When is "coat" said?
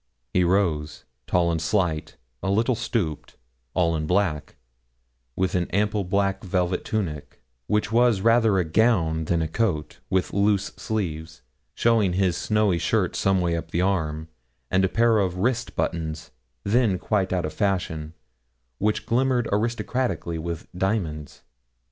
9.47-9.99